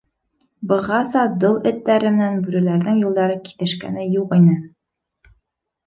—Бығаса 0.71 1.25
дол 1.43 1.59
эттәре 1.73 2.13
менән 2.17 2.41
бүреләрҙең 2.47 2.99
юлдары 3.05 3.39
киҫешкәне 3.51 4.11
юҡ 4.19 4.39
ине. 4.43 4.61